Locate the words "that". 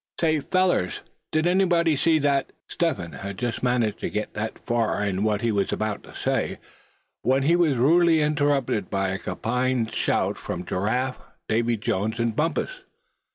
2.17-2.53, 4.33-4.57